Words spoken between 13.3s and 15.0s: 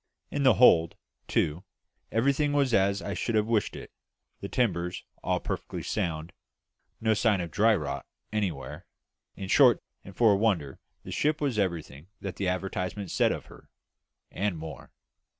of her, and more.